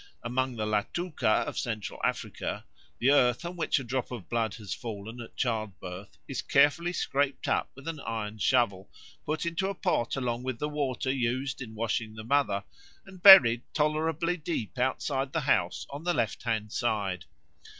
[0.23, 2.65] Among the Latuka of Central Africa
[2.97, 7.47] the earth on which a drop of blood has fallen at childbirth is carefully scraped
[7.47, 8.89] up with an iron shovel,
[9.27, 12.63] put into a pot along with the water used in washing the mother,
[13.05, 17.25] and buried tolerably deep outside the house on the left hand side.